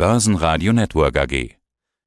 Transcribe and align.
Börsenradio 0.00 0.72
Network 0.72 1.18
AG. 1.18 1.56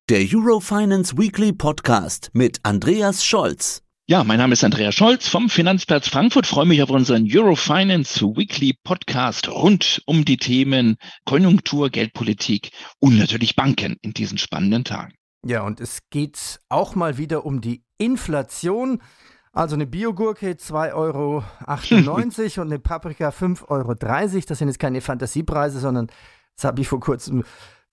Der 0.09 0.25
Eurofinance 0.33 1.15
Weekly 1.15 1.53
Podcast 1.53 2.31
mit 2.33 2.59
Andreas 2.63 3.23
Scholz. 3.23 3.83
Ja, 4.07 4.23
mein 4.23 4.39
Name 4.39 4.53
ist 4.53 4.63
Andreas 4.63 4.95
Scholz 4.95 5.27
vom 5.27 5.47
Finanzplatz 5.47 6.07
Frankfurt. 6.07 6.47
Freue 6.47 6.65
mich 6.65 6.81
auf 6.81 6.89
unseren 6.89 7.27
Eurofinance 7.29 8.19
Weekly 8.19 8.73
Podcast 8.83 9.47
rund 9.47 10.01
um 10.07 10.25
die 10.25 10.37
Themen 10.37 10.97
Konjunktur, 11.25 11.91
Geldpolitik 11.91 12.71
und 12.97 13.19
natürlich 13.19 13.55
Banken 13.55 13.97
in 14.01 14.13
diesen 14.13 14.39
spannenden 14.39 14.85
Tagen. 14.85 15.13
Ja, 15.45 15.61
und 15.61 15.79
es 15.79 15.99
geht 16.09 16.61
auch 16.69 16.95
mal 16.95 17.19
wieder 17.19 17.45
um 17.45 17.61
die 17.61 17.83
Inflation. 17.99 19.03
Also 19.51 19.75
eine 19.75 19.85
Biogurke 19.85 20.53
2,98 20.53 20.95
Euro 20.95 21.43
und 22.63 22.71
eine 22.71 22.79
Paprika 22.79 23.29
5,30 23.29 23.69
Euro. 23.69 23.93
Das 23.93 24.57
sind 24.57 24.69
jetzt 24.69 24.79
keine 24.79 24.99
Fantasiepreise, 24.99 25.79
sondern 25.79 26.07
das 26.55 26.65
habe 26.65 26.81
ich 26.81 26.87
vor 26.87 26.99
kurzem 26.99 27.43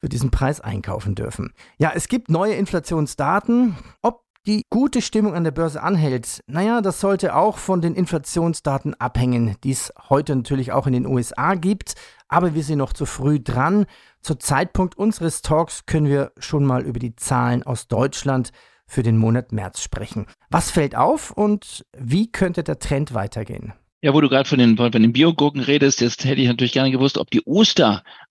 für 0.00 0.08
diesen 0.08 0.30
Preis 0.30 0.60
einkaufen 0.60 1.14
dürfen. 1.14 1.52
Ja, 1.78 1.92
es 1.94 2.08
gibt 2.08 2.30
neue 2.30 2.54
Inflationsdaten. 2.54 3.76
Ob 4.02 4.22
die 4.46 4.64
gute 4.70 5.02
Stimmung 5.02 5.34
an 5.34 5.44
der 5.44 5.50
Börse 5.50 5.82
anhält, 5.82 6.42
naja, 6.46 6.80
das 6.80 7.00
sollte 7.00 7.36
auch 7.36 7.58
von 7.58 7.82
den 7.82 7.94
Inflationsdaten 7.94 8.94
abhängen, 8.94 9.56
die 9.62 9.72
es 9.72 9.92
heute 10.08 10.34
natürlich 10.34 10.72
auch 10.72 10.86
in 10.86 10.94
den 10.94 11.06
USA 11.06 11.54
gibt. 11.54 11.94
Aber 12.28 12.54
wir 12.54 12.64
sind 12.64 12.78
noch 12.78 12.92
zu 12.92 13.04
früh 13.06 13.38
dran. 13.40 13.86
Zu 14.22 14.36
Zeitpunkt 14.36 14.96
unseres 14.96 15.42
Talks 15.42 15.84
können 15.84 16.06
wir 16.06 16.32
schon 16.38 16.64
mal 16.64 16.82
über 16.82 16.98
die 16.98 17.16
Zahlen 17.16 17.62
aus 17.62 17.88
Deutschland 17.88 18.52
für 18.86 19.02
den 19.02 19.18
Monat 19.18 19.52
März 19.52 19.82
sprechen. 19.82 20.26
Was 20.48 20.70
fällt 20.70 20.96
auf 20.96 21.30
und 21.30 21.84
wie 21.96 22.30
könnte 22.30 22.64
der 22.64 22.78
Trend 22.78 23.14
weitergehen? 23.14 23.72
Ja, 24.02 24.14
wo 24.14 24.20
du 24.20 24.28
gerade 24.30 24.48
von 24.48 24.58
den, 24.58 24.78
von 24.78 24.90
den 24.90 25.12
Biogurken 25.12 25.60
redest, 25.60 26.00
jetzt 26.00 26.24
hätte 26.24 26.40
ich 26.40 26.48
natürlich 26.48 26.72
gerne 26.72 26.90
gewusst, 26.90 27.18
ob 27.18 27.30
die 27.30 27.42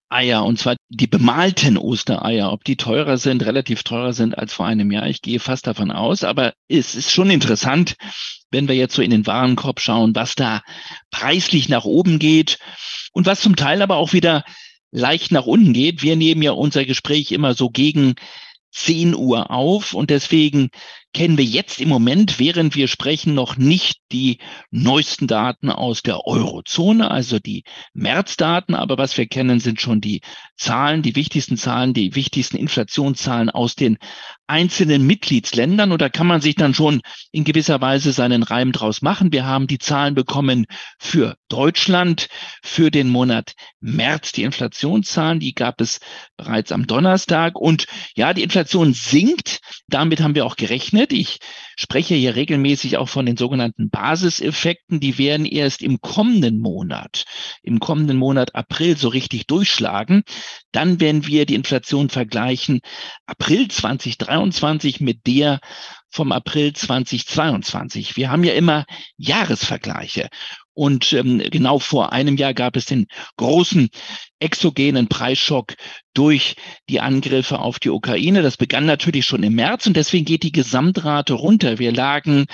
Ostereier, 0.09 0.43
und 0.43 0.57
zwar 0.57 0.75
die 0.89 1.07
bemalten 1.07 1.77
Ostereier, 1.77 2.51
ob 2.51 2.63
die 2.63 2.77
teurer 2.77 3.17
sind, 3.17 3.45
relativ 3.45 3.83
teurer 3.83 4.13
sind 4.13 4.37
als 4.37 4.53
vor 4.53 4.65
einem 4.65 4.91
Jahr. 4.91 5.07
Ich 5.07 5.21
gehe 5.21 5.39
fast 5.39 5.67
davon 5.67 5.91
aus, 5.91 6.23
aber 6.23 6.53
es 6.67 6.95
ist 6.95 7.11
schon 7.11 7.29
interessant, 7.29 7.95
wenn 8.49 8.67
wir 8.67 8.75
jetzt 8.75 8.95
so 8.95 9.03
in 9.03 9.11
den 9.11 9.27
Warenkorb 9.27 9.79
schauen, 9.79 10.15
was 10.15 10.33
da 10.33 10.61
preislich 11.11 11.69
nach 11.69 11.85
oben 11.85 12.17
geht 12.17 12.57
und 13.13 13.27
was 13.27 13.41
zum 13.41 13.55
Teil 13.55 13.83
aber 13.83 13.97
auch 13.97 14.13
wieder 14.13 14.43
leicht 14.91 15.31
nach 15.31 15.45
unten 15.45 15.73
geht. 15.73 16.01
Wir 16.01 16.15
nehmen 16.15 16.41
ja 16.41 16.51
unser 16.53 16.85
Gespräch 16.85 17.31
immer 17.31 17.53
so 17.53 17.69
gegen 17.69 18.15
10 18.71 19.13
Uhr 19.13 19.51
auf 19.51 19.93
und 19.93 20.09
deswegen 20.09 20.69
kennen 21.13 21.37
wir 21.37 21.45
jetzt 21.45 21.81
im 21.81 21.89
Moment, 21.89 22.39
während 22.39 22.75
wir 22.75 22.87
sprechen, 22.87 23.33
noch 23.33 23.57
nicht 23.57 23.99
die 24.11 24.39
neuesten 24.71 25.27
Daten 25.27 25.69
aus 25.69 26.03
der 26.03 26.25
Eurozone, 26.25 27.09
also 27.09 27.39
die 27.39 27.63
Märzdaten. 27.93 28.75
Aber 28.75 28.97
was 28.97 29.17
wir 29.17 29.27
kennen, 29.27 29.59
sind 29.59 29.81
schon 29.81 30.01
die 30.01 30.21
Zahlen, 30.55 31.01
die 31.01 31.15
wichtigsten 31.15 31.57
Zahlen, 31.57 31.93
die 31.93 32.15
wichtigsten 32.15 32.57
Inflationszahlen 32.57 33.49
aus 33.49 33.75
den 33.75 33.97
einzelnen 34.47 35.05
Mitgliedsländern. 35.05 35.91
Und 35.91 36.01
da 36.01 36.09
kann 36.09 36.27
man 36.27 36.41
sich 36.41 36.55
dann 36.55 36.73
schon 36.73 37.01
in 37.31 37.43
gewisser 37.43 37.81
Weise 37.81 38.11
seinen 38.11 38.43
Reim 38.43 38.71
draus 38.71 39.01
machen. 39.01 39.31
Wir 39.31 39.45
haben 39.45 39.67
die 39.67 39.77
Zahlen 39.77 40.15
bekommen 40.15 40.65
für 40.99 41.35
Deutschland 41.49 42.27
für 42.63 42.91
den 42.91 43.09
Monat 43.09 43.53
März. 43.79 44.31
Die 44.31 44.43
Inflationszahlen, 44.43 45.39
die 45.39 45.53
gab 45.53 45.81
es 45.81 45.99
bereits 46.35 46.71
am 46.71 46.87
Donnerstag. 46.87 47.55
Und 47.55 47.85
ja, 48.15 48.33
die 48.33 48.43
Inflation 48.43 48.93
sinkt. 48.93 49.59
Damit 49.89 50.21
haben 50.21 50.35
wir 50.35 50.45
auch 50.45 50.55
gerechnet. 50.55 51.11
Ich 51.11 51.39
spreche 51.75 52.15
hier 52.15 52.35
regelmäßig 52.35 52.97
auch 52.97 53.09
von 53.09 53.25
den 53.25 53.37
sogenannten 53.37 53.89
Basiseffekten. 53.89 54.99
Die 54.99 55.17
werden 55.17 55.45
erst 55.45 55.81
im 55.81 56.01
kommenden 56.01 56.59
Monat, 56.59 57.25
im 57.63 57.79
kommenden 57.79 58.17
Monat 58.17 58.55
April 58.55 58.97
so 58.97 59.09
richtig 59.09 59.47
durchschlagen. 59.47 60.23
Dann 60.71 60.99
werden 60.99 61.25
wir 61.27 61.45
die 61.45 61.55
Inflation 61.55 62.09
vergleichen 62.09 62.81
April 63.25 63.67
2023 63.67 65.01
mit 65.01 65.27
der 65.27 65.59
vom 66.11 66.31
April 66.31 66.73
2022. 66.73 68.17
Wir 68.17 68.31
haben 68.31 68.43
ja 68.43 68.53
immer 68.53 68.85
Jahresvergleiche. 69.17 70.29
Und 70.73 71.13
ähm, 71.13 71.39
genau 71.51 71.79
vor 71.79 72.13
einem 72.13 72.37
Jahr 72.37 72.53
gab 72.53 72.75
es 72.75 72.85
den 72.85 73.07
großen 73.37 73.89
exogenen 74.39 75.07
Preisschock 75.07 75.75
durch 76.13 76.55
die 76.89 77.01
Angriffe 77.01 77.59
auf 77.59 77.79
die 77.79 77.89
Ukraine. 77.89 78.41
Das 78.41 78.57
begann 78.57 78.85
natürlich 78.85 79.25
schon 79.25 79.43
im 79.43 79.55
März 79.55 79.87
und 79.87 79.95
deswegen 79.95 80.25
geht 80.25 80.43
die 80.43 80.51
Gesamtrate 80.51 81.33
runter. 81.33 81.79
Wir 81.79 81.91
lagen 81.91 82.45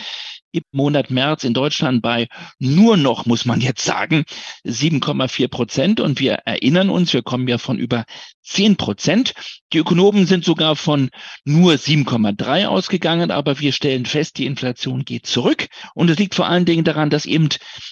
im 0.56 0.64
Monat 0.72 1.12
März 1.12 1.44
in 1.44 1.54
Deutschland 1.54 2.02
bei 2.02 2.28
nur 2.60 2.98
noch, 2.98 3.26
muss 3.26 3.46
man 3.46 3.62
jetzt 3.62 3.84
sagen, 3.84 4.24
7,4 4.66 5.48
Prozent. 5.50 6.00
Und 6.00 6.20
wir 6.20 6.34
erinnern 6.46 6.90
uns, 6.90 7.14
wir 7.14 7.22
kommen 7.22 7.48
ja 7.48 7.58
von 7.58 7.78
über 7.78 8.06
10 8.46 8.78
Prozent. 8.78 9.34
Die 9.74 9.80
Ökonomen 9.80 10.26
sind 10.26 10.46
sogar 10.46 10.76
von 10.76 11.10
nur 11.44 11.74
7,3 11.74 12.68
ausgegangen, 12.68 13.32
aber 13.32 13.60
wir 13.60 13.74
stellen 13.74 14.06
fest, 14.06 14.38
die 14.38 14.46
Inflation 14.46 15.04
geht 15.04 15.26
zurück. 15.26 15.68
Und 15.94 16.10
es 16.10 16.18
liegt 16.18 16.36
vor 16.36 16.48
allen 16.48 16.66
Dingen 16.66 16.84
daran, 16.84 17.10
dass 17.10 17.26
eben 17.26 17.50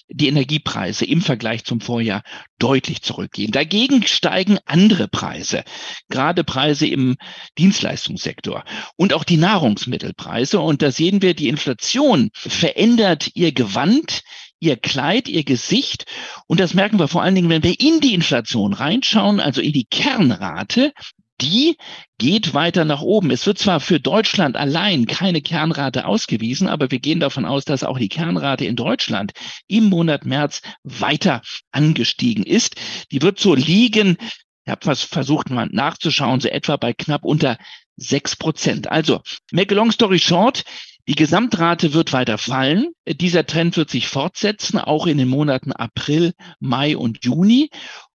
die 0.07 0.27
Energiepreise 0.27 1.05
im 1.05 1.21
Vergleich 1.21 1.65
zum 1.65 1.81
Vorjahr 1.81 2.23
deutlich 2.59 3.01
zurückgehen. 3.01 3.51
Dagegen 3.51 4.05
steigen 4.07 4.59
andere 4.65 5.07
Preise, 5.07 5.63
gerade 6.09 6.43
Preise 6.43 6.87
im 6.87 7.17
Dienstleistungssektor 7.57 8.63
und 8.95 9.13
auch 9.13 9.23
die 9.23 9.37
Nahrungsmittelpreise. 9.37 10.59
Und 10.59 10.81
da 10.81 10.91
sehen 10.91 11.21
wir, 11.21 11.33
die 11.33 11.49
Inflation 11.49 12.29
verändert 12.33 13.31
ihr 13.33 13.51
Gewand, 13.51 14.21
ihr 14.63 14.77
Kleid, 14.77 15.27
ihr 15.27 15.43
Gesicht. 15.43 16.05
Und 16.47 16.59
das 16.59 16.73
merken 16.73 16.97
wir 16.97 17.07
vor 17.07 17.21
allen 17.21 17.35
Dingen, 17.35 17.49
wenn 17.49 17.63
wir 17.63 17.79
in 17.79 17.99
die 17.99 18.13
Inflation 18.13 18.73
reinschauen, 18.73 19.39
also 19.39 19.61
in 19.61 19.73
die 19.73 19.85
Kernrate, 19.85 20.93
die 21.41 21.75
geht 22.17 22.53
weiter 22.53 22.85
nach 22.85 23.01
oben. 23.01 23.29
Es 23.31 23.45
wird 23.45 23.57
zwar 23.57 23.79
für 23.81 23.99
Deutschland 23.99 24.55
allein 24.55 25.05
keine 25.07 25.41
Kernrate 25.41 26.05
ausgewiesen, 26.05 26.69
aber 26.69 26.89
wir 26.89 26.99
gehen 26.99 27.19
davon 27.19 27.45
aus, 27.45 27.65
dass 27.65 27.83
auch 27.83 27.97
die 27.97 28.07
Kernrate 28.07 28.65
in 28.65 28.77
Deutschland 28.77 29.33
im 29.67 29.85
Monat 29.85 30.25
März 30.25 30.61
weiter 30.83 31.41
angestiegen 31.71 32.45
ist. 32.45 32.75
Die 33.11 33.21
wird 33.21 33.39
so 33.39 33.55
liegen, 33.55 34.17
ich 34.65 34.71
habe 34.71 34.85
was 34.85 35.03
versucht 35.03 35.49
mal 35.49 35.67
nachzuschauen, 35.69 36.39
so 36.39 36.47
etwa 36.47 36.77
bei 36.77 36.93
knapp 36.93 37.25
unter 37.25 37.57
sechs 37.97 38.35
Prozent. 38.37 38.89
Also, 38.89 39.21
make 39.51 39.73
a 39.73 39.77
long 39.77 39.91
story 39.91 40.19
short, 40.19 40.63
die 41.07 41.15
Gesamtrate 41.15 41.93
wird 41.93 42.13
weiter 42.13 42.37
fallen. 42.37 42.87
Dieser 43.05 43.45
Trend 43.45 43.75
wird 43.75 43.89
sich 43.89 44.07
fortsetzen, 44.07 44.79
auch 44.79 45.05
in 45.05 45.17
den 45.17 45.27
Monaten 45.27 45.73
April, 45.73 46.33
Mai 46.59 46.95
und 46.95 47.25
Juni. 47.25 47.69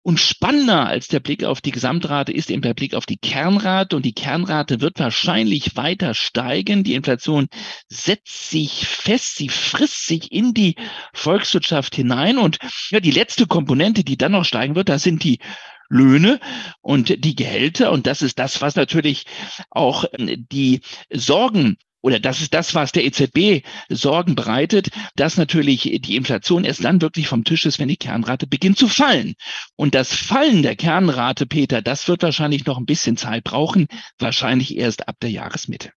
Und 0.07 0.21
spannender 0.21 0.87
als 0.87 1.09
der 1.09 1.21
Blick 1.21 1.45
auf 1.45 1.63
die 1.63 1.71
Gesamtrate 1.71 2.31
ist 2.31 2.51
eben 2.51 2.61
der 2.61 2.75
Blick 2.75 2.93
auf 2.93 3.07
die 3.07 3.17
Kernrate. 3.17 3.97
Und 3.97 4.05
die 4.05 4.13
Kernrate 4.13 4.83
wird 4.83 4.99
wahrscheinlich 4.99 5.77
weiter 5.77 6.13
steigen. 6.13 6.85
Die 6.85 6.93
Inflation 6.93 7.49
setzt 7.89 8.51
sich 8.51 8.87
fest, 8.87 9.37
sie 9.37 9.49
frisst 9.49 10.07
sich 10.07 10.31
in 10.31 10.53
die 10.53 10.75
Volkswirtschaft 11.15 11.95
hinein. 11.95 12.37
Und 12.37 12.59
ja, 12.91 13.01
die 13.01 13.13
letzte 13.13 13.47
Komponente, 13.47 14.05
die 14.05 14.19
dann 14.19 14.33
noch 14.33 14.45
steigen 14.45 14.75
wird, 14.75 14.91
das 14.91 15.03
sind 15.03 15.25
die 15.25 15.39
Löhne 15.89 16.39
und 16.83 17.25
die 17.25 17.35
Gehälter. 17.35 17.91
Und 17.91 18.07
das 18.07 18.21
ist 18.21 18.39
das, 18.39 18.61
was 18.61 18.77
natürlich 18.77 19.25
auch 19.71 20.05
die 20.19 20.83
Sorgen 21.11 21.79
oder 22.05 22.21
das 22.21 22.43
ist 22.43 22.53
das, 22.53 22.75
was 22.75 22.93
der 22.93 23.07
EZB 23.07 23.67
Sorgen 23.89 24.35
bereitet, 24.35 24.91
dass 25.17 25.39
natürlich 25.39 25.85
die 26.05 26.17
Inflation 26.17 26.65
erst 26.65 26.85
dann 26.85 27.01
wirklich 27.01 27.29
vom 27.29 27.45
Tisch 27.45 27.65
ist, 27.65 27.79
wenn 27.79 27.89
die 27.89 27.97
Kernrate 27.97 28.47
beginnt 28.47 28.77
zu 28.77 28.89
fallen. 28.89 29.37
Und 29.77 29.95
das 29.95 30.13
Fallen 30.13 30.63
der 30.63 30.77
Kernrate, 30.77 31.47
Peter, 31.47 31.81
das 31.81 32.07
wird 32.07 32.23
wahrscheinlich 32.23 32.67
noch 32.67 32.77
ein 32.77 32.85
bisschen 32.85 33.17
Zeit 33.17 33.45
brauchen, 33.45 33.87
wahrscheinlich 34.19 34.77
erst 34.77 35.09
ab 35.09 35.17
der 35.23 35.31
Jahresmitte. 35.31 35.93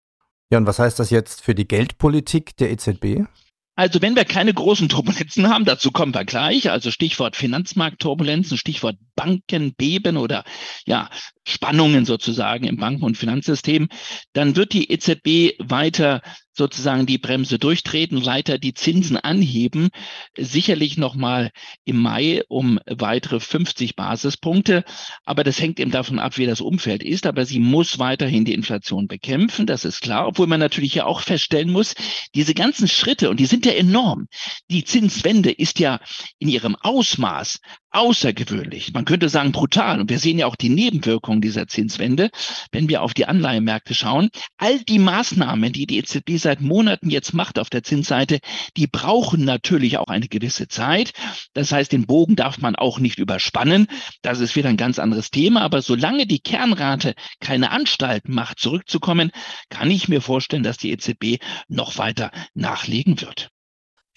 Ja, 0.49 0.59
und 0.59 0.65
was 0.65 0.79
heißt 0.79 0.97
das 0.97 1.09
jetzt 1.09 1.41
für 1.41 1.53
die 1.53 1.67
Geldpolitik 1.67 2.55
der 2.55 2.71
EZB? 2.71 3.27
Also 3.75 4.01
wenn 4.01 4.15
wir 4.15 4.23
keine 4.23 4.53
großen 4.53 4.87
Turbulenzen 4.87 5.49
haben, 5.49 5.65
dazu 5.65 5.91
kommen 5.91 6.13
wir 6.13 6.23
gleich, 6.23 6.71
also 6.71 6.89
Stichwort 6.89 7.35
Finanzmarktturbulenzen, 7.35 8.57
Stichwort 8.57 8.95
Bankenbeben 9.17 10.15
oder 10.15 10.45
ja, 10.85 11.09
Spannungen 11.45 12.05
sozusagen 12.05 12.65
im 12.65 12.77
Banken- 12.77 13.03
und 13.03 13.17
Finanzsystem, 13.17 13.89
dann 14.31 14.55
wird 14.55 14.71
die 14.71 14.89
EZB 14.91 15.59
weiter 15.59 16.21
sozusagen 16.57 17.05
die 17.05 17.19
Bremse 17.19 17.59
durchtreten, 17.59 18.25
weiter 18.25 18.57
die 18.57 18.73
Zinsen 18.73 19.15
anheben, 19.15 19.89
sicherlich 20.37 20.97
nochmal 20.97 21.51
im 21.85 22.01
Mai 22.01 22.41
um 22.49 22.79
weitere 22.87 23.39
50 23.39 23.95
Basispunkte. 23.95 24.83
Aber 25.23 25.43
das 25.43 25.61
hängt 25.61 25.79
eben 25.79 25.91
davon 25.91 26.19
ab, 26.19 26.37
wie 26.37 26.47
das 26.47 26.59
Umfeld 26.59 27.03
ist. 27.03 27.27
Aber 27.27 27.45
sie 27.45 27.59
muss 27.59 27.99
weiterhin 27.99 28.43
die 28.43 28.55
Inflation 28.55 29.07
bekämpfen, 29.07 29.67
das 29.67 29.85
ist 29.85 30.01
klar. 30.01 30.27
Obwohl 30.27 30.47
man 30.47 30.59
natürlich 30.59 30.95
ja 30.95 31.05
auch 31.05 31.21
feststellen 31.21 31.71
muss, 31.71 31.93
diese 32.33 32.55
ganzen 32.55 32.87
Schritte, 32.87 33.29
und 33.29 33.39
die 33.39 33.45
sind 33.45 33.65
ja 33.65 33.73
enorm. 33.73 34.27
Die 34.69 34.83
Zinswende 34.83 35.51
ist 35.51 35.79
ja 35.79 35.99
in 36.39 36.49
ihrem 36.49 36.75
Ausmaß 36.75 37.59
außergewöhnlich. 37.97 38.93
Man 38.93 39.05
könnte 39.05 39.27
sagen 39.27 39.51
brutal. 39.51 39.99
Und 39.99 40.09
wir 40.09 40.19
sehen 40.19 40.37
ja 40.37 40.45
auch 40.45 40.55
die 40.55 40.69
Nebenwirkungen 40.69 41.41
dieser 41.41 41.67
Zinswende, 41.67 42.29
wenn 42.71 42.89
wir 42.89 43.01
auf 43.01 43.13
die 43.13 43.25
Anleihenmärkte 43.25 43.95
schauen. 43.95 44.29
All 44.57 44.79
die 44.83 44.99
Maßnahmen, 44.99 45.73
die 45.73 45.87
die 45.87 45.97
EZB 45.97 46.37
seit 46.37 46.61
Monaten 46.61 47.09
jetzt 47.09 47.33
macht 47.33 47.57
auf 47.57 47.69
der 47.69 47.83
Zinsseite, 47.83 48.39
die 48.77 48.85
brauchen 48.87 49.45
natürlich 49.45 49.97
auch 49.97 50.07
eine 50.07 50.27
gewisse 50.27 50.67
Zeit. 50.67 51.13
Das 51.53 51.71
heißt, 51.71 51.91
den 51.91 52.05
Bogen 52.05 52.35
darf 52.35 52.59
man 52.59 52.75
auch 52.75 52.99
nicht 52.99 53.17
überspannen. 53.17 53.87
Das 54.21 54.39
ist 54.39 54.55
wieder 54.55 54.69
ein 54.69 54.77
ganz 54.77 54.99
anderes 54.99 55.31
Thema. 55.31 55.61
Aber 55.61 55.81
solange 55.81 56.27
die 56.27 56.39
Kernrate 56.39 57.15
keine 57.39 57.71
Anstalt 57.71 58.29
macht, 58.29 58.59
zurückzukommen, 58.59 59.31
kann 59.69 59.89
ich 59.89 60.07
mir 60.07 60.21
vorstellen, 60.21 60.63
dass 60.63 60.77
die 60.77 60.91
EZB 60.91 61.41
noch 61.67 61.97
weiter 61.97 62.31
nachlegen 62.53 63.19
wird. 63.21 63.49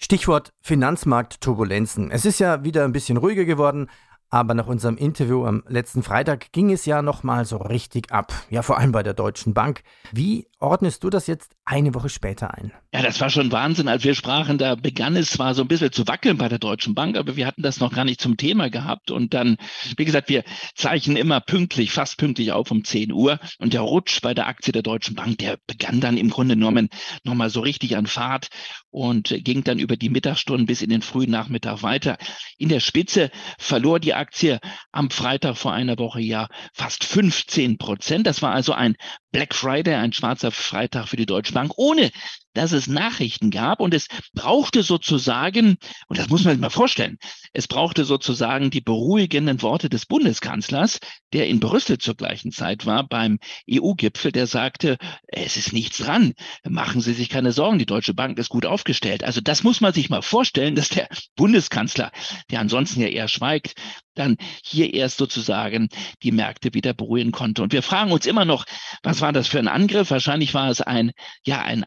Stichwort 0.03 0.51
Finanzmarktturbulenzen. 0.61 2.09
Es 2.09 2.25
ist 2.25 2.39
ja 2.39 2.63
wieder 2.63 2.83
ein 2.83 2.91
bisschen 2.91 3.17
ruhiger 3.17 3.45
geworden, 3.45 3.87
aber 4.31 4.53
nach 4.53 4.67
unserem 4.67 4.95
Interview 4.95 5.45
am 5.45 5.61
letzten 5.67 6.03
Freitag 6.03 6.53
ging 6.53 6.71
es 6.71 6.85
ja 6.85 7.01
nochmal 7.01 7.43
so 7.43 7.57
richtig 7.57 8.11
ab. 8.11 8.33
Ja, 8.49 8.61
vor 8.61 8.77
allem 8.77 8.93
bei 8.93 9.03
der 9.03 9.13
Deutschen 9.13 9.53
Bank. 9.53 9.83
Wie 10.13 10.47
ordnest 10.59 11.03
du 11.03 11.09
das 11.09 11.27
jetzt 11.27 11.51
eine 11.65 11.93
Woche 11.93 12.07
später 12.07 12.53
ein? 12.53 12.71
Ja, 12.93 13.01
das 13.01 13.19
war 13.19 13.29
schon 13.29 13.51
Wahnsinn. 13.51 13.89
Als 13.89 14.05
wir 14.05 14.15
sprachen, 14.15 14.57
da 14.57 14.75
begann 14.75 15.17
es 15.17 15.31
zwar 15.31 15.53
so 15.53 15.63
ein 15.63 15.67
bisschen 15.67 15.91
zu 15.91 16.07
wackeln 16.07 16.37
bei 16.37 16.47
der 16.47 16.59
Deutschen 16.59 16.95
Bank, 16.95 17.17
aber 17.17 17.35
wir 17.35 17.45
hatten 17.45 17.61
das 17.61 17.81
noch 17.81 17.93
gar 17.93 18.05
nicht 18.05 18.21
zum 18.21 18.37
Thema 18.37 18.69
gehabt. 18.69 19.11
Und 19.11 19.33
dann, 19.33 19.57
wie 19.97 20.05
gesagt, 20.05 20.29
wir 20.29 20.43
zeichnen 20.75 21.17
immer 21.17 21.41
pünktlich, 21.41 21.91
fast 21.91 22.17
pünktlich 22.17 22.53
auf 22.53 22.71
um 22.71 22.85
10 22.85 23.11
Uhr. 23.11 23.39
Und 23.59 23.73
der 23.73 23.81
Rutsch 23.81 24.21
bei 24.21 24.33
der 24.33 24.47
Aktie 24.47 24.71
der 24.71 24.81
Deutschen 24.81 25.15
Bank, 25.15 25.39
der 25.39 25.57
begann 25.67 25.99
dann 25.99 26.17
im 26.17 26.29
Grunde 26.29 26.55
genommen 26.55 26.89
nochmal 27.25 27.49
so 27.49 27.59
richtig 27.59 27.97
an 27.97 28.07
Fahrt 28.07 28.47
und 28.91 29.35
ging 29.43 29.63
dann 29.63 29.79
über 29.79 29.97
die 29.97 30.09
Mittagsstunden 30.09 30.67
bis 30.67 30.81
in 30.81 30.89
den 30.89 31.01
frühen 31.01 31.31
Nachmittag 31.31 31.83
weiter. 31.83 32.17
In 32.57 32.69
der 32.69 32.79
Spitze 32.79 33.31
verlor 33.57 33.99
die 33.99 34.13
Aktie 34.21 34.59
am 34.91 35.09
Freitag 35.09 35.57
vor 35.57 35.73
einer 35.73 35.97
Woche 35.97 36.21
ja 36.21 36.47
fast 36.73 37.03
15 37.03 37.77
Prozent. 37.77 38.27
Das 38.27 38.41
war 38.41 38.53
also 38.53 38.73
ein 38.73 38.95
Black 39.31 39.55
Friday, 39.55 39.95
ein 39.95 40.13
schwarzer 40.13 40.51
Freitag 40.51 41.07
für 41.07 41.17
die 41.17 41.25
Deutsche 41.25 41.53
Bank, 41.53 41.73
ohne 41.75 42.11
dass 42.53 42.71
es 42.71 42.87
Nachrichten 42.87 43.49
gab 43.49 43.79
und 43.79 43.93
es 43.93 44.07
brauchte 44.33 44.83
sozusagen, 44.83 45.77
und 46.07 46.19
das 46.19 46.29
muss 46.29 46.43
man 46.43 46.53
sich 46.53 46.61
mal 46.61 46.69
vorstellen, 46.69 47.17
es 47.53 47.67
brauchte 47.67 48.05
sozusagen 48.05 48.69
die 48.69 48.81
beruhigenden 48.81 49.61
Worte 49.61 49.89
des 49.89 50.05
Bundeskanzlers, 50.05 50.99
der 51.33 51.47
in 51.47 51.59
Brüssel 51.59 51.97
zur 51.97 52.15
gleichen 52.15 52.51
Zeit 52.51 52.85
war 52.85 53.07
beim 53.07 53.39
EU-Gipfel, 53.69 54.31
der 54.31 54.47
sagte, 54.47 54.97
es 55.27 55.57
ist 55.57 55.73
nichts 55.73 55.97
dran, 55.97 56.33
machen 56.67 57.01
Sie 57.01 57.13
sich 57.13 57.29
keine 57.29 57.51
Sorgen, 57.51 57.79
die 57.79 57.85
Deutsche 57.85 58.13
Bank 58.13 58.37
ist 58.37 58.49
gut 58.49 58.65
aufgestellt. 58.65 59.23
Also 59.23 59.41
das 59.41 59.63
muss 59.63 59.81
man 59.81 59.93
sich 59.93 60.09
mal 60.09 60.21
vorstellen, 60.21 60.75
dass 60.75 60.89
der 60.89 61.07
Bundeskanzler, 61.35 62.11
der 62.49 62.59
ansonsten 62.59 63.01
ja 63.01 63.07
eher 63.07 63.27
schweigt, 63.27 63.75
dann 64.15 64.37
hier 64.63 64.93
erst 64.93 65.17
sozusagen 65.17 65.89
die 66.23 66.31
Märkte 66.31 66.73
wieder 66.73 66.93
beruhigen 66.93 67.31
konnte. 67.31 67.63
Und 67.63 67.73
wir 67.73 67.81
fragen 67.81 68.11
uns 68.11 68.25
immer 68.25 68.45
noch, 68.45 68.65
was 69.03 69.21
war 69.21 69.31
das 69.31 69.47
für 69.47 69.59
ein 69.59 69.67
Angriff? 69.67 70.11
Wahrscheinlich 70.11 70.53
war 70.53 70.69
es 70.69 70.81
ein, 70.81 71.11
ja, 71.45 71.61
ein 71.61 71.85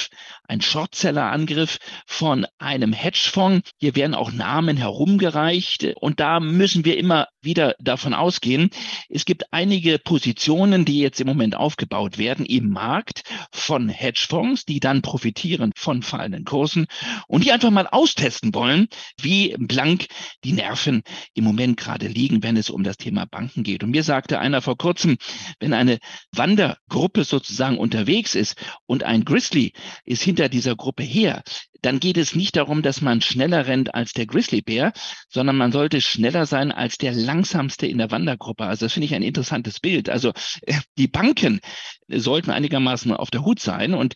Angriff, 0.00 0.08
ein 0.48 0.60
Shortseller-Angriff 0.60 1.78
von 2.06 2.46
einem 2.58 2.92
Hedgefonds. 2.92 3.70
Hier 3.78 3.94
werden 3.94 4.14
auch 4.14 4.32
Namen 4.32 4.76
herumgereicht. 4.76 5.94
Und 6.00 6.18
da 6.18 6.40
müssen 6.40 6.84
wir 6.84 6.98
immer 6.98 7.28
wieder 7.40 7.74
davon 7.78 8.14
ausgehen, 8.14 8.70
es 9.08 9.24
gibt 9.24 9.44
einige 9.52 9.98
Positionen, 9.98 10.84
die 10.84 10.98
jetzt 10.98 11.20
im 11.20 11.26
Moment 11.26 11.56
aufgebaut 11.56 12.18
werden 12.18 12.44
im 12.44 12.70
Markt 12.70 13.22
von 13.52 13.88
Hedgefonds, 13.88 14.64
die 14.64 14.80
dann 14.80 15.02
profitieren 15.02 15.72
von 15.76 16.02
fallenden 16.02 16.44
Kursen 16.44 16.86
und 17.28 17.44
die 17.44 17.52
einfach 17.52 17.70
mal 17.70 17.86
austesten 17.86 18.54
wollen, 18.54 18.88
wie 19.20 19.54
blank 19.58 20.06
die 20.44 20.52
Nerven 20.52 21.02
im 21.34 21.44
Moment 21.44 21.76
gerade 21.76 22.08
liegen, 22.08 22.42
wenn 22.42 22.56
es 22.56 22.70
um 22.70 22.82
das 22.82 22.96
Thema 22.96 23.24
Banken 23.24 23.62
geht. 23.62 23.84
Und 23.84 23.90
mir 23.90 24.02
sagte 24.02 24.38
einer 24.38 24.60
vor 24.60 24.76
kurzem, 24.76 25.16
wenn 25.60 25.72
eine 25.72 25.98
Wandergruppe 26.32 27.24
sozusagen 27.24 27.78
unterwegs 27.78 28.34
ist 28.34 28.56
und 28.86 29.04
ein 29.04 29.24
Grizzly 29.24 29.72
ist 30.04 30.22
hinter 30.22 30.48
dieser 30.48 30.76
Gruppe 30.76 31.02
her, 31.02 31.42
dann 31.82 32.00
geht 32.00 32.18
es 32.18 32.34
nicht 32.34 32.56
darum, 32.56 32.82
dass 32.82 33.00
man 33.00 33.20
schneller 33.20 33.66
rennt 33.66 33.94
als 33.94 34.12
der 34.12 34.26
Grizzlybär, 34.26 34.92
sondern 35.28 35.56
man 35.56 35.72
sollte 35.72 36.00
schneller 36.00 36.46
sein 36.46 36.72
als 36.72 36.98
der 36.98 37.12
langsamste 37.12 37.86
in 37.86 37.98
der 37.98 38.10
Wandergruppe. 38.10 38.64
Also 38.64 38.86
das 38.86 38.92
finde 38.92 39.06
ich 39.06 39.14
ein 39.14 39.22
interessantes 39.22 39.80
Bild. 39.80 40.08
Also 40.10 40.32
äh, 40.62 40.74
die 40.98 41.08
Banken 41.08 41.60
sollten 42.08 42.50
einigermaßen 42.50 43.12
auf 43.12 43.30
der 43.30 43.44
Hut 43.44 43.60
sein 43.60 43.94
und 43.94 44.14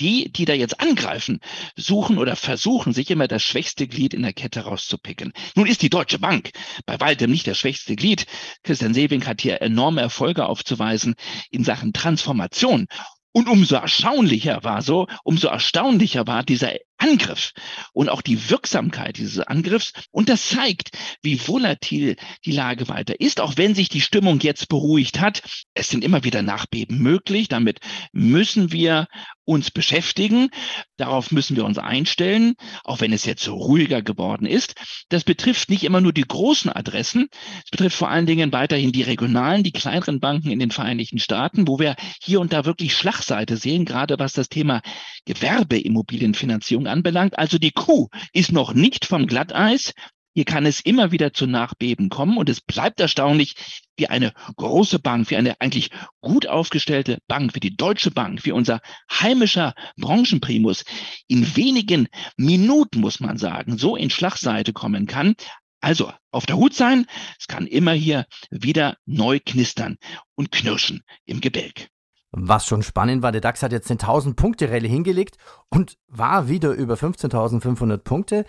die, 0.00 0.30
die 0.30 0.44
da 0.44 0.52
jetzt 0.52 0.80
angreifen, 0.80 1.40
suchen 1.74 2.18
oder 2.18 2.36
versuchen, 2.36 2.92
sich 2.92 3.10
immer 3.10 3.28
das 3.28 3.42
schwächste 3.42 3.86
Glied 3.86 4.14
in 4.14 4.22
der 4.22 4.32
Kette 4.32 4.60
rauszupicken. 4.60 5.32
Nun 5.54 5.66
ist 5.66 5.80
die 5.80 5.90
Deutsche 5.90 6.18
Bank 6.18 6.50
bei 6.84 7.00
weitem 7.00 7.30
nicht 7.30 7.46
das 7.46 7.58
schwächste 7.58 7.96
Glied. 7.96 8.26
Christian 8.62 8.94
Sewing 8.94 9.24
hat 9.26 9.40
hier 9.40 9.62
enorme 9.62 10.02
Erfolge 10.02 10.46
aufzuweisen 10.46 11.14
in 11.50 11.64
Sachen 11.64 11.92
Transformation. 11.92 12.88
Und 13.36 13.50
umso 13.50 13.74
erstaunlicher 13.74 14.64
war 14.64 14.80
so, 14.80 15.08
umso 15.22 15.48
erstaunlicher 15.48 16.26
war 16.26 16.42
dieser 16.42 16.72
Angriff 16.98 17.52
und 17.92 18.08
auch 18.08 18.22
die 18.22 18.50
Wirksamkeit 18.50 19.18
dieses 19.18 19.40
Angriffs. 19.40 19.92
Und 20.10 20.28
das 20.28 20.48
zeigt, 20.48 20.90
wie 21.22 21.46
volatil 21.46 22.16
die 22.44 22.52
Lage 22.52 22.88
weiter 22.88 23.20
ist, 23.20 23.40
auch 23.40 23.56
wenn 23.56 23.74
sich 23.74 23.88
die 23.88 24.00
Stimmung 24.00 24.40
jetzt 24.40 24.68
beruhigt 24.68 25.20
hat. 25.20 25.42
Es 25.74 25.88
sind 25.88 26.04
immer 26.04 26.24
wieder 26.24 26.42
Nachbeben 26.42 26.98
möglich. 26.98 27.48
Damit 27.48 27.80
müssen 28.12 28.72
wir 28.72 29.06
uns 29.46 29.70
beschäftigen. 29.70 30.50
Darauf 30.96 31.30
müssen 31.30 31.56
wir 31.56 31.64
uns 31.64 31.78
einstellen, 31.78 32.54
auch 32.84 33.00
wenn 33.00 33.12
es 33.12 33.24
jetzt 33.24 33.44
so 33.44 33.54
ruhiger 33.54 34.02
geworden 34.02 34.46
ist. 34.46 34.74
Das 35.08 35.24
betrifft 35.24 35.70
nicht 35.70 35.84
immer 35.84 36.00
nur 36.00 36.12
die 36.12 36.22
großen 36.22 36.70
Adressen. 36.70 37.28
Es 37.64 37.70
betrifft 37.70 37.96
vor 37.96 38.10
allen 38.10 38.26
Dingen 38.26 38.52
weiterhin 38.52 38.92
die 38.92 39.02
regionalen, 39.02 39.62
die 39.62 39.72
kleineren 39.72 40.20
Banken 40.20 40.50
in 40.50 40.58
den 40.58 40.72
Vereinigten 40.72 41.18
Staaten, 41.18 41.68
wo 41.68 41.78
wir 41.78 41.94
hier 42.22 42.40
und 42.40 42.52
da 42.52 42.64
wirklich 42.64 42.96
Schlagseite 42.96 43.56
sehen, 43.56 43.84
gerade 43.84 44.18
was 44.18 44.32
das 44.32 44.48
Thema 44.48 44.82
Gewerbeimmobilienfinanzierung 45.26 46.85
anbelangt. 46.86 47.38
Also 47.38 47.58
die 47.58 47.72
Kuh 47.72 48.08
ist 48.32 48.52
noch 48.52 48.74
nicht 48.74 49.04
vom 49.04 49.26
Glatteis. 49.26 49.92
Hier 50.34 50.44
kann 50.44 50.66
es 50.66 50.80
immer 50.80 51.12
wieder 51.12 51.32
zu 51.32 51.46
Nachbeben 51.46 52.10
kommen 52.10 52.36
und 52.36 52.50
es 52.50 52.60
bleibt 52.60 53.00
erstaunlich, 53.00 53.54
wie 53.96 54.08
eine 54.08 54.34
große 54.56 54.98
Bank, 54.98 55.30
wie 55.30 55.36
eine 55.36 55.58
eigentlich 55.62 55.88
gut 56.20 56.46
aufgestellte 56.46 57.20
Bank, 57.26 57.54
wie 57.54 57.60
die 57.60 57.74
Deutsche 57.74 58.10
Bank, 58.10 58.44
wie 58.44 58.52
unser 58.52 58.80
heimischer 59.10 59.72
Branchenprimus 59.96 60.84
in 61.26 61.56
wenigen 61.56 62.08
Minuten, 62.36 63.00
muss 63.00 63.18
man 63.18 63.38
sagen, 63.38 63.78
so 63.78 63.96
in 63.96 64.10
Schlagseite 64.10 64.74
kommen 64.74 65.06
kann. 65.06 65.36
Also 65.80 66.12
auf 66.32 66.44
der 66.44 66.56
Hut 66.56 66.74
sein, 66.74 67.06
es 67.38 67.46
kann 67.46 67.66
immer 67.66 67.92
hier 67.92 68.26
wieder 68.50 68.98
neu 69.06 69.40
knistern 69.42 69.96
und 70.34 70.52
knirschen 70.52 71.02
im 71.24 71.40
Gebälk. 71.40 71.88
Was 72.32 72.66
schon 72.66 72.82
spannend 72.82 73.22
war, 73.22 73.32
der 73.32 73.40
DAX 73.40 73.62
hat 73.62 73.72
jetzt 73.72 73.90
eine 73.90 74.00
1000-Punkte-Rallye 74.00 74.88
hingelegt 74.88 75.36
und 75.70 75.96
war 76.08 76.48
wieder 76.48 76.72
über 76.72 76.94
15.500 76.94 77.98
Punkte. 77.98 78.44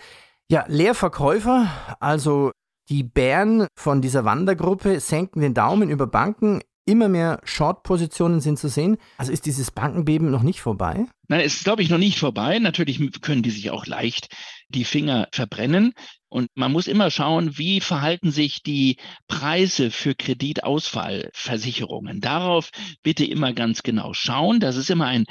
Ja, 0.50 0.64
Leerverkäufer, 0.68 1.68
also 2.00 2.52
die 2.88 3.02
Bären 3.02 3.66
von 3.76 4.00
dieser 4.00 4.24
Wandergruppe 4.24 5.00
senken 5.00 5.40
den 5.40 5.54
Daumen 5.54 5.90
über 5.90 6.06
Banken. 6.06 6.62
Immer 6.86 7.08
mehr 7.08 7.40
Short-Positionen 7.44 8.40
sind 8.40 8.58
zu 8.58 8.68
sehen. 8.68 8.96
Also 9.18 9.30
ist 9.30 9.44
dieses 9.44 9.70
Bankenbeben 9.70 10.30
noch 10.30 10.42
nicht 10.42 10.62
vorbei? 10.62 11.04
Nein, 11.28 11.40
es 11.40 11.56
ist, 11.56 11.64
glaube 11.64 11.82
ich, 11.82 11.90
noch 11.90 11.98
nicht 11.98 12.18
vorbei. 12.18 12.58
Natürlich 12.58 12.98
können 13.20 13.42
die 13.42 13.50
sich 13.50 13.70
auch 13.70 13.84
leicht 13.86 14.34
die 14.70 14.84
Finger 14.84 15.28
verbrennen. 15.32 15.92
Und 16.28 16.50
man 16.54 16.72
muss 16.72 16.86
immer 16.86 17.10
schauen, 17.10 17.56
wie 17.56 17.80
verhalten 17.80 18.30
sich 18.30 18.62
die 18.62 18.96
Preise 19.28 19.90
für 19.90 20.14
Kreditausfallversicherungen. 20.14 22.20
Darauf 22.20 22.70
bitte 23.02 23.24
immer 23.24 23.52
ganz 23.52 23.82
genau 23.82 24.12
schauen. 24.12 24.60
Das 24.60 24.76
ist 24.76 24.90
immer 24.90 25.06
ein 25.06 25.24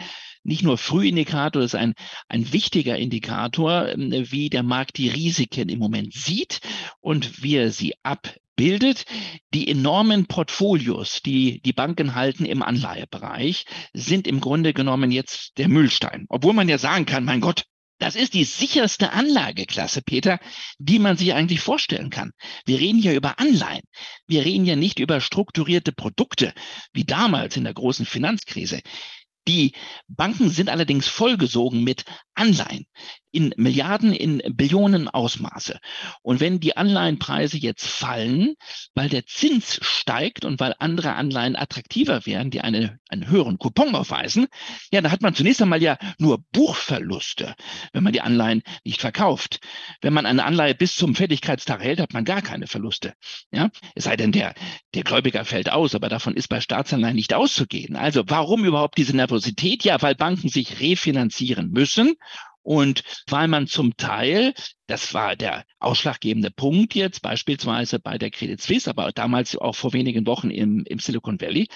nicht 0.48 0.64
nur 0.64 0.78
Frühindikator, 0.78 1.62
das 1.62 1.74
ist 1.74 1.80
ein, 1.80 1.94
ein 2.30 2.54
wichtiger 2.54 2.98
Indikator, 2.98 3.90
ähm, 3.90 4.12
wie 4.32 4.50
der 4.50 4.64
Markt 4.64 4.98
die 4.98 5.10
Risiken 5.10 5.70
im 5.70 5.80
Moment 5.80 6.14
sieht 6.14 6.62
und 7.02 7.44
wie 7.44 7.58
er 7.58 7.72
sie 7.72 7.94
abbildet. 8.02 9.06
Die 9.54 9.70
enormen 9.70 10.26
Portfolios, 10.26 11.22
die 11.22 11.62
die 11.62 11.74
Banken 11.74 12.16
halten 12.16 12.46
im 12.46 12.64
Anleihebereich, 12.64 13.66
sind 13.94 14.26
im 14.26 14.40
Grunde 14.40 14.74
genommen 14.74 15.12
jetzt 15.12 15.58
der 15.58 15.68
Müllstein. 15.68 16.26
Obwohl 16.30 16.54
man 16.54 16.70
ja 16.70 16.78
sagen 16.78 17.06
kann, 17.06 17.26
mein 17.26 17.42
Gott, 17.42 17.66
das 18.00 18.16
ist 18.16 18.34
die 18.34 18.44
sicherste 18.44 19.12
Anlageklasse, 19.12 20.02
Peter, 20.02 20.40
die 20.78 21.00
man 21.00 21.18
sich 21.18 21.34
eigentlich 21.34 21.62
vorstellen 21.62 22.10
kann. 22.10 22.32
Wir 22.66 22.80
reden 22.80 23.00
ja 23.00 23.14
über 23.14 23.40
Anleihen. 23.40 23.84
Wir 24.28 24.46
reden 24.46 24.66
ja 24.66 24.76
nicht 24.76 25.00
über 25.00 25.20
strukturierte 25.22 25.92
Produkte, 25.92 26.54
wie 26.94 27.06
damals 27.06 27.58
in 27.58 27.64
der 27.64 27.74
großen 27.74 28.06
Finanzkrise. 28.06 28.82
Die 29.48 29.72
Banken 30.08 30.50
sind 30.50 30.70
allerdings 30.70 31.08
vollgesogen 31.08 31.84
mit 31.84 32.04
Anleihen. 32.36 32.86
In 33.32 33.54
Milliarden, 33.58 34.14
in 34.14 34.42
Billionen 34.56 35.08
Ausmaße. 35.08 35.80
Und 36.22 36.40
wenn 36.40 36.60
die 36.60 36.78
Anleihenpreise 36.78 37.58
jetzt 37.58 37.86
fallen, 37.86 38.56
weil 38.96 39.10
der 39.10 39.26
Zins 39.26 39.80
steigt 39.82 40.46
und 40.46 40.60
weil 40.60 40.76
andere 40.80 41.14
Anleihen 41.16 41.56
attraktiver 41.56 42.26
werden, 42.26 42.52
die 42.52 42.62
eine, 42.62 43.00
einen 43.10 43.30
höheren 43.30 43.58
Coupon 43.58 43.96
aufweisen, 43.96 44.48
ja, 44.92 45.02
da 45.02 45.12
hat 45.12 45.22
man 45.22 45.36
zunächst 45.36 45.62
einmal 45.62 45.82
ja 45.82 45.98
nur 46.20 46.40
Buchverluste, 46.52 47.56
wenn 47.94 48.04
man 48.04 48.14
die 48.14 48.22
Anleihen 48.22 48.64
nicht 48.84 49.02
verkauft. 49.02 49.60
Wenn 50.02 50.14
man 50.14 50.26
eine 50.26 50.46
Anleihe 50.46 50.76
bis 50.76 50.96
zum 50.96 51.16
Fertigkeitstag 51.16 51.84
hält, 51.84 52.00
hat 52.00 52.14
man 52.14 52.26
gar 52.26 52.42
keine 52.42 52.68
Verluste. 52.68 53.14
Ja, 53.52 53.70
es 53.96 54.06
sei 54.06 54.16
denn, 54.16 54.32
der, 54.32 54.54
der 54.94 55.04
Gläubiger 55.04 55.46
fällt 55.46 55.72
aus, 55.72 55.96
aber 55.96 56.10
davon 56.10 56.34
ist 56.34 56.48
bei 56.48 56.62
Staatsanleihen 56.62 57.16
nicht 57.16 57.34
auszugehen. 57.34 57.96
Also 57.96 58.24
warum 58.28 58.66
überhaupt 58.66 58.98
diese 58.98 59.16
Nervosität? 59.16 59.84
Ja, 59.84 60.02
weil 60.02 60.16
Banken 60.16 60.50
sich 60.50 60.80
refinanzieren 60.80 61.72
müssen 61.72 62.16
und 62.68 63.04
weil 63.30 63.48
man 63.48 63.68
zum 63.68 63.96
Teil, 63.96 64.54
das 64.88 65.14
war 65.14 65.38
der 65.38 65.64
ausschlaggebende 65.80 66.52
Punkt 66.52 66.96
jetzt, 66.96 67.22
beispielsweise 67.22 67.98
bei 67.98 68.18
der 68.18 68.30
Credit 68.30 68.62
Suisse, 68.62 68.90
aber 68.90 69.14
damals 69.14 69.56
auch 69.56 69.74
vor 69.74 69.94
wenigen 69.94 70.28
Wochen 70.28 70.50
im, 70.50 70.84
im 70.86 71.00
Silicon 71.00 71.40
Valley, 71.40 71.70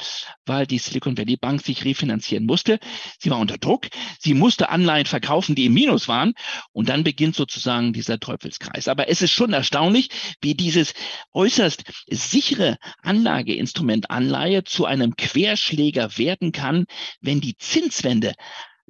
weil 0.46 0.68
die 0.68 0.80
Silicon 0.80 1.18
Valley 1.18 1.38
Bank 1.38 1.62
sich 1.62 1.86
refinanzieren 1.86 2.46
musste. 2.46 2.78
Sie 3.20 3.30
war 3.30 3.40
unter 3.40 3.58
Druck. 3.58 3.88
Sie 4.20 4.34
musste 4.34 4.68
Anleihen 4.68 5.06
verkaufen, 5.06 5.56
die 5.56 5.68
im 5.68 5.74
Minus 5.74 6.10
waren. 6.10 6.34
Und 6.74 6.90
dann 6.90 7.06
beginnt 7.06 7.38
sozusagen 7.38 7.94
dieser 7.94 8.20
Teufelskreis. 8.20 8.90
Aber 8.90 9.08
es 9.08 9.22
ist 9.22 9.32
schon 9.32 9.54
erstaunlich, 9.54 10.10
wie 10.42 10.56
dieses 10.56 10.94
äußerst 11.32 11.86
sichere 12.10 12.78
Anlageinstrument 13.02 14.12
Anleihe 14.12 14.66
zu 14.66 14.84
einem 14.84 15.16
Querschläger 15.16 16.18
werden 16.18 16.52
kann, 16.52 16.84
wenn 17.22 17.40
die 17.40 17.56
Zinswende 17.56 18.34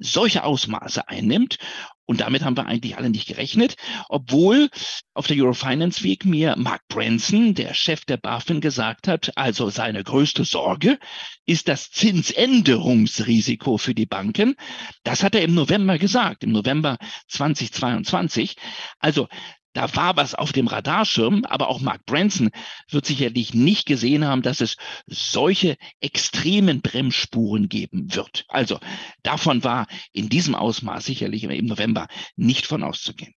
solche 0.02 0.44
Ausmaße 0.44 1.08
einnimmt. 1.08 1.58
Und 2.04 2.20
damit 2.20 2.42
haben 2.42 2.56
wir 2.56 2.66
eigentlich 2.66 2.96
alle 2.96 3.10
nicht 3.10 3.28
gerechnet, 3.28 3.76
obwohl 4.08 4.68
auf 5.14 5.28
der 5.28 5.36
Eurofinance 5.36 6.02
Week 6.02 6.24
mir 6.24 6.56
Mark 6.56 6.82
Branson, 6.88 7.54
der 7.54 7.74
Chef 7.74 8.04
der 8.04 8.16
BaFin, 8.16 8.60
gesagt 8.60 9.08
hat, 9.08 9.32
also 9.36 9.70
seine 9.70 10.02
größte 10.02 10.44
Sorge 10.44 10.98
ist 11.46 11.68
das 11.68 11.90
Zinsänderungsrisiko 11.90 13.78
für 13.78 13.94
die 13.94 14.06
Banken. 14.06 14.56
Das 15.04 15.22
hat 15.22 15.34
er 15.34 15.42
im 15.42 15.54
November 15.54 15.96
gesagt, 15.96 16.42
im 16.44 16.50
November 16.50 16.98
2022. 17.28 18.56
Also 18.98 19.28
da 19.72 19.94
war 19.96 20.16
was 20.16 20.34
auf 20.34 20.52
dem 20.52 20.66
Radarschirm, 20.66 21.44
aber 21.44 21.68
auch 21.68 21.80
Mark 21.80 22.04
Branson 22.06 22.50
wird 22.90 23.06
sicherlich 23.06 23.54
nicht 23.54 23.86
gesehen 23.86 24.26
haben, 24.26 24.42
dass 24.42 24.60
es 24.60 24.76
solche 25.06 25.76
extremen 26.00 26.82
Bremsspuren 26.82 27.68
geben 27.68 28.14
wird. 28.14 28.44
Also 28.48 28.78
davon 29.22 29.64
war 29.64 29.86
in 30.12 30.28
diesem 30.28 30.54
Ausmaß 30.54 31.04
sicherlich 31.04 31.44
im 31.44 31.66
November 31.66 32.08
nicht 32.36 32.66
von 32.66 32.82
auszugehen. 32.82 33.34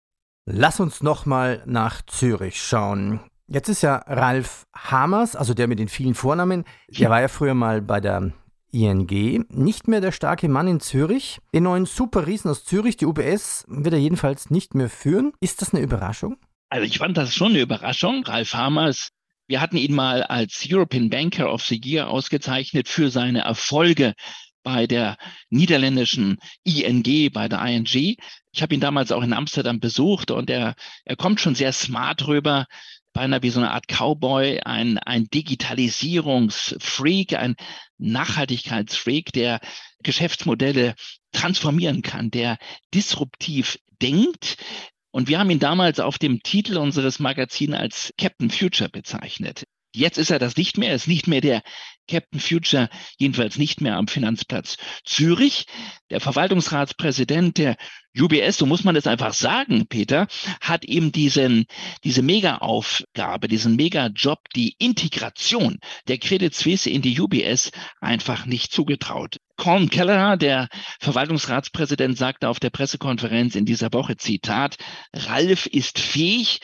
Lass 0.46 0.80
uns 0.80 1.02
noch 1.02 1.24
mal 1.24 1.62
nach 1.66 2.02
Zürich 2.02 2.62
schauen. 2.62 3.20
Jetzt 3.46 3.68
ist 3.68 3.82
ja 3.82 3.96
Ralf 4.06 4.66
Hamers, 4.74 5.36
also 5.36 5.54
der 5.54 5.68
mit 5.68 5.78
den 5.78 5.88
vielen 5.88 6.14
Vornamen, 6.14 6.64
der 6.88 7.10
war 7.10 7.20
ja 7.20 7.28
früher 7.28 7.54
mal 7.54 7.82
bei 7.82 8.00
der 8.00 8.32
ING, 8.74 9.46
nicht 9.48 9.86
mehr 9.86 10.00
der 10.00 10.12
starke 10.12 10.48
Mann 10.48 10.66
in 10.66 10.80
Zürich. 10.80 11.38
Den 11.54 11.62
neuen 11.62 11.86
Superriesen 11.86 12.50
aus 12.50 12.64
Zürich, 12.64 12.96
die 12.96 13.06
UBS, 13.06 13.64
wird 13.68 13.94
er 13.94 14.00
jedenfalls 14.00 14.50
nicht 14.50 14.74
mehr 14.74 14.90
führen. 14.90 15.32
Ist 15.40 15.62
das 15.62 15.72
eine 15.72 15.82
Überraschung? 15.82 16.36
Also 16.70 16.84
ich 16.84 16.98
fand 16.98 17.16
das 17.16 17.32
schon 17.32 17.52
eine 17.52 17.60
Überraschung. 17.60 18.24
Ralf 18.24 18.52
Hamers, 18.52 19.10
wir 19.46 19.60
hatten 19.60 19.76
ihn 19.76 19.94
mal 19.94 20.24
als 20.24 20.66
European 20.68 21.08
Banker 21.08 21.52
of 21.52 21.62
the 21.62 21.80
Year 21.82 22.08
ausgezeichnet 22.08 22.88
für 22.88 23.10
seine 23.10 23.42
Erfolge 23.42 24.14
bei 24.64 24.88
der 24.88 25.18
niederländischen 25.50 26.38
ING, 26.64 27.30
bei 27.32 27.48
der 27.48 27.64
ING. 27.64 28.16
Ich 28.52 28.62
habe 28.62 28.74
ihn 28.74 28.80
damals 28.80 29.12
auch 29.12 29.22
in 29.22 29.34
Amsterdam 29.34 29.78
besucht 29.78 30.32
und 30.32 30.50
er, 30.50 30.74
er 31.04 31.16
kommt 31.16 31.40
schon 31.40 31.54
sehr 31.54 31.72
smart 31.72 32.26
rüber 32.26 32.66
beinahe 33.14 33.42
wie 33.42 33.50
so 33.50 33.60
eine 33.60 33.70
Art 33.70 33.86
Cowboy, 33.88 34.60
ein, 34.60 34.98
ein 34.98 35.24
Digitalisierungsfreak, 35.32 37.32
ein 37.34 37.56
Nachhaltigkeitsfreak, 37.98 39.32
der 39.32 39.60
Geschäftsmodelle 40.02 40.94
transformieren 41.32 42.02
kann, 42.02 42.30
der 42.30 42.58
disruptiv 42.92 43.78
denkt. 44.02 44.56
Und 45.10 45.28
wir 45.28 45.38
haben 45.38 45.50
ihn 45.50 45.60
damals 45.60 46.00
auf 46.00 46.18
dem 46.18 46.42
Titel 46.42 46.76
unseres 46.76 47.18
Magazins 47.18 47.74
als 47.74 48.12
Captain 48.18 48.50
Future 48.50 48.90
bezeichnet. 48.90 49.64
Jetzt 49.94 50.18
ist 50.18 50.30
er 50.30 50.40
das 50.40 50.56
nicht 50.56 50.76
mehr, 50.76 50.92
ist 50.94 51.06
nicht 51.06 51.28
mehr 51.28 51.40
der 51.40 51.62
Captain 52.08 52.40
Future, 52.40 52.88
jedenfalls 53.16 53.58
nicht 53.58 53.80
mehr 53.80 53.96
am 53.96 54.08
Finanzplatz 54.08 54.76
Zürich. 55.04 55.66
Der 56.10 56.20
Verwaltungsratspräsident 56.20 57.58
der 57.58 57.76
UBS, 58.18 58.58
so 58.58 58.66
muss 58.66 58.84
man 58.84 58.96
es 58.96 59.06
einfach 59.06 59.32
sagen, 59.32 59.86
Peter, 59.88 60.26
hat 60.60 60.84
ihm 60.84 61.12
diesen, 61.12 61.66
diese 62.02 62.22
Mega-Aufgabe, 62.22 63.46
diesen 63.48 63.76
Mega-Job, 63.76 64.40
die 64.54 64.74
Integration 64.78 65.78
der 66.08 66.18
Credit 66.18 66.54
Suisse 66.54 66.90
in 66.90 67.00
die 67.00 67.18
UBS 67.18 67.70
einfach 68.00 68.46
nicht 68.46 68.72
zugetraut. 68.72 69.38
Colin 69.56 69.90
Keller, 69.90 70.36
der 70.36 70.68
Verwaltungsratspräsident, 71.00 72.18
sagte 72.18 72.48
auf 72.48 72.58
der 72.58 72.70
Pressekonferenz 72.70 73.54
in 73.54 73.64
dieser 73.64 73.92
Woche, 73.92 74.16
Zitat, 74.16 74.76
Ralf 75.12 75.66
ist 75.66 76.00
fähig, 76.00 76.60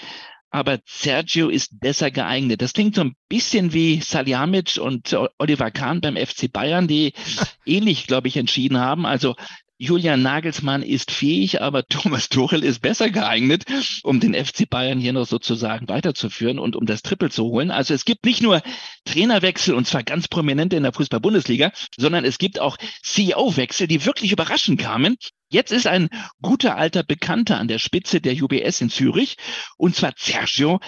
aber 0.50 0.80
Sergio 0.84 1.48
ist 1.48 1.80
besser 1.80 2.10
geeignet. 2.10 2.60
Das 2.60 2.72
klingt 2.72 2.94
so 2.94 3.02
ein 3.02 3.14
bisschen 3.28 3.72
wie 3.72 4.00
Salihamidzic 4.00 4.82
und 4.82 5.16
Oliver 5.38 5.70
Kahn 5.70 6.00
beim 6.00 6.16
FC 6.16 6.52
Bayern, 6.52 6.88
die 6.88 7.12
ähnlich, 7.66 8.06
glaube 8.06 8.28
ich, 8.28 8.36
entschieden 8.36 8.78
haben. 8.78 9.06
Also 9.06 9.36
Julian 9.82 10.20
Nagelsmann 10.20 10.82
ist 10.82 11.10
fähig, 11.10 11.62
aber 11.62 11.84
Thomas 11.88 12.28
Tuchel 12.28 12.62
ist 12.62 12.80
besser 12.80 13.08
geeignet, 13.08 13.64
um 14.02 14.20
den 14.20 14.34
FC 14.34 14.68
Bayern 14.68 15.00
hier 15.00 15.14
noch 15.14 15.26
sozusagen 15.26 15.88
weiterzuführen 15.88 16.58
und 16.58 16.76
um 16.76 16.84
das 16.84 17.00
Triple 17.00 17.30
zu 17.30 17.44
holen. 17.44 17.70
Also 17.70 17.94
es 17.94 18.04
gibt 18.04 18.26
nicht 18.26 18.42
nur 18.42 18.60
Trainerwechsel 19.06 19.74
und 19.74 19.86
zwar 19.86 20.02
ganz 20.02 20.28
prominente 20.28 20.76
in 20.76 20.82
der 20.82 20.92
Fußball-Bundesliga, 20.92 21.72
sondern 21.96 22.26
es 22.26 22.36
gibt 22.36 22.60
auch 22.60 22.76
CEO-Wechsel, 23.02 23.86
die 23.86 24.04
wirklich 24.04 24.32
überraschend 24.32 24.78
kamen. 24.78 25.16
Jetzt 25.52 25.72
ist 25.72 25.88
ein 25.88 26.08
guter 26.40 26.76
alter 26.76 27.02
Bekannter 27.02 27.58
an 27.58 27.66
der 27.66 27.80
Spitze 27.80 28.20
der 28.20 28.40
UBS 28.40 28.80
in 28.80 28.88
Zürich 28.88 29.36
und 29.76 29.96
zwar 29.96 30.12
Sergio 30.16 30.78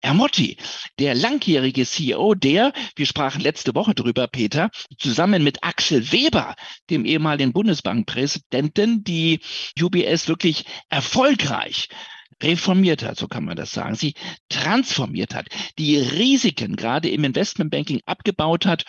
Ermotti, 0.00 0.58
der 1.00 1.14
langjährige 1.16 1.84
CEO, 1.84 2.34
der, 2.34 2.72
wir 2.96 3.06
sprachen 3.06 3.40
letzte 3.40 3.74
Woche 3.74 3.94
drüber, 3.94 4.28
Peter, 4.28 4.70
zusammen 4.98 5.42
mit 5.42 5.62
Axel 5.64 6.10
Weber, 6.12 6.54
dem 6.90 7.04
ehemaligen 7.04 7.52
Bundesbankpräsidenten, 7.52 9.04
die 9.04 9.40
UBS 9.80 10.28
wirklich 10.28 10.66
erfolgreich 10.88 11.88
reformiert 12.42 13.02
hat, 13.02 13.16
so 13.16 13.28
kann 13.28 13.44
man 13.44 13.56
das 13.56 13.72
sagen, 13.72 13.94
sie 13.94 14.14
transformiert 14.48 15.34
hat, 15.34 15.46
die 15.78 15.96
Risiken 15.98 16.74
gerade 16.76 17.08
im 17.08 17.24
Investmentbanking 17.24 18.00
abgebaut 18.06 18.66
hat 18.66 18.84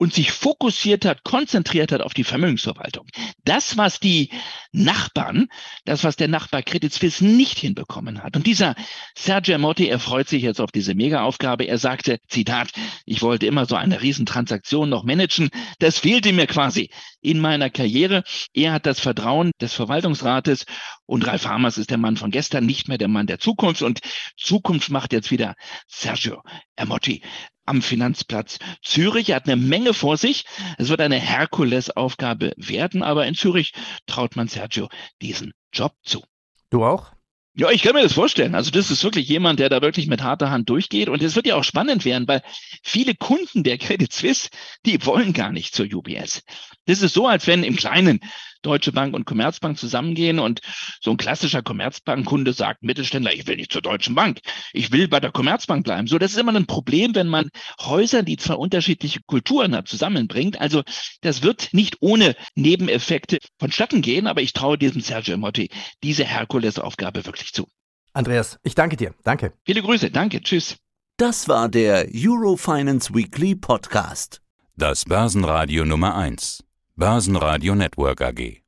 und 0.00 0.14
sich 0.14 0.32
fokussiert 0.32 1.04
hat, 1.04 1.24
konzentriert 1.24 1.92
hat 1.92 2.00
auf 2.00 2.14
die 2.14 2.24
Vermögensverwaltung. 2.24 3.06
Das, 3.44 3.76
was 3.76 4.00
die 4.00 4.30
Nachbarn, 4.72 5.48
das, 5.84 6.04
was 6.04 6.16
der 6.16 6.26
Nachbar 6.26 6.62
Credit 6.62 6.90
Suisse 6.90 7.22
nicht 7.22 7.58
hinbekommen 7.58 8.22
hat. 8.22 8.34
Und 8.34 8.46
dieser 8.46 8.76
Sergio 9.14 9.58
Motti, 9.58 9.88
er 9.88 9.98
freut 9.98 10.26
sich 10.26 10.42
jetzt 10.42 10.58
auf 10.58 10.72
diese 10.72 10.94
Mega-Aufgabe. 10.94 11.64
Er 11.64 11.76
sagte, 11.76 12.18
Zitat, 12.28 12.70
ich 13.04 13.20
wollte 13.20 13.44
immer 13.44 13.66
so 13.66 13.76
eine 13.76 14.00
Riesentransaktion 14.00 14.88
noch 14.88 15.04
managen. 15.04 15.50
Das 15.80 15.98
fehlte 15.98 16.32
mir 16.32 16.46
quasi 16.46 16.88
in 17.20 17.38
meiner 17.38 17.68
Karriere. 17.68 18.24
Er 18.54 18.72
hat 18.72 18.86
das 18.86 19.00
Vertrauen 19.00 19.50
des 19.60 19.74
Verwaltungsrates 19.74 20.64
und 21.04 21.26
Ralf 21.26 21.44
Hamers 21.44 21.76
ist 21.76 21.90
der 21.90 21.98
Mann 21.98 22.16
von 22.16 22.30
gestern, 22.30 22.64
nicht 22.64 22.88
mehr 22.88 22.96
der 22.96 23.08
Mann 23.08 23.26
der 23.26 23.38
Zukunft. 23.38 23.82
Und 23.82 24.00
Zukunft 24.38 24.88
macht 24.88 25.12
jetzt 25.12 25.30
wieder 25.30 25.56
Sergio 25.88 26.42
Ermotti 26.74 27.22
am 27.70 27.82
Finanzplatz 27.82 28.58
Zürich. 28.82 29.30
Er 29.30 29.36
hat 29.36 29.46
eine 29.46 29.56
Menge 29.56 29.94
vor 29.94 30.16
sich. 30.16 30.44
Es 30.76 30.88
wird 30.88 31.00
eine 31.00 31.18
Herkulesaufgabe 31.18 32.52
werden, 32.56 33.02
aber 33.02 33.26
in 33.26 33.34
Zürich 33.34 33.72
traut 34.06 34.36
man 34.36 34.48
Sergio 34.48 34.88
diesen 35.22 35.54
Job 35.72 35.94
zu. 36.02 36.22
Du 36.68 36.84
auch? 36.84 37.12
Ja, 37.54 37.70
ich 37.70 37.82
kann 37.82 37.94
mir 37.94 38.02
das 38.02 38.12
vorstellen. 38.12 38.54
Also 38.54 38.70
das 38.70 38.90
ist 38.90 39.04
wirklich 39.04 39.28
jemand, 39.28 39.60
der 39.60 39.68
da 39.68 39.82
wirklich 39.82 40.06
mit 40.06 40.22
harter 40.22 40.50
Hand 40.50 40.68
durchgeht. 40.68 41.08
Und 41.08 41.22
es 41.22 41.36
wird 41.36 41.46
ja 41.46 41.56
auch 41.56 41.64
spannend 41.64 42.04
werden, 42.04 42.26
weil 42.26 42.42
viele 42.82 43.14
Kunden 43.14 43.64
der 43.64 43.78
Credit 43.78 44.12
Suisse, 44.12 44.48
die 44.86 45.04
wollen 45.04 45.32
gar 45.32 45.52
nicht 45.52 45.74
zur 45.74 45.86
UBS. 45.86 46.42
Das 46.86 47.02
ist 47.02 47.14
so, 47.14 47.26
als 47.26 47.46
wenn 47.46 47.62
im 47.62 47.76
Kleinen 47.76 48.20
Deutsche 48.62 48.92
Bank 48.92 49.14
und 49.14 49.24
Commerzbank 49.24 49.78
zusammengehen 49.78 50.38
und 50.38 50.60
so 51.00 51.10
ein 51.10 51.16
klassischer 51.16 51.62
Commerzbankkunde 51.62 52.52
sagt, 52.52 52.82
Mittelständler, 52.82 53.32
ich 53.32 53.46
will 53.46 53.56
nicht 53.56 53.72
zur 53.72 53.82
Deutschen 53.82 54.14
Bank, 54.14 54.40
ich 54.72 54.92
will 54.92 55.08
bei 55.08 55.20
der 55.20 55.32
Commerzbank 55.32 55.84
bleiben. 55.84 56.06
So, 56.06 56.18
das 56.18 56.32
ist 56.32 56.38
immer 56.38 56.54
ein 56.54 56.66
Problem, 56.66 57.14
wenn 57.14 57.28
man 57.28 57.50
Häuser, 57.80 58.22
die 58.22 58.36
zwar 58.36 58.58
unterschiedliche 58.58 59.20
Kulturen 59.26 59.74
hat, 59.74 59.88
zusammenbringt. 59.88 60.60
Also 60.60 60.82
das 61.20 61.42
wird 61.42 61.72
nicht 61.72 61.96
ohne 62.00 62.36
Nebeneffekte 62.54 63.38
vonstatten 63.58 64.02
gehen, 64.02 64.26
aber 64.26 64.42
ich 64.42 64.52
traue 64.52 64.78
diesem 64.78 65.00
Sergio 65.00 65.36
Motti 65.36 65.70
diese 66.02 66.24
Herkulesaufgabe 66.24 67.24
wirklich 67.26 67.52
zu. 67.52 67.66
Andreas, 68.12 68.58
ich 68.62 68.74
danke 68.74 68.96
dir. 68.96 69.14
Danke. 69.24 69.52
Viele 69.64 69.82
Grüße. 69.82 70.10
Danke. 70.10 70.42
Tschüss. 70.42 70.76
Das 71.16 71.48
war 71.48 71.68
der 71.68 72.08
Eurofinance 72.14 73.14
Weekly 73.14 73.54
Podcast. 73.54 74.40
Das 74.76 75.04
Börsenradio 75.04 75.84
Nummer 75.84 76.16
1. 76.16 76.64
Börsenradio 77.00 77.74
Network 77.74 78.20
AG. 78.20 78.59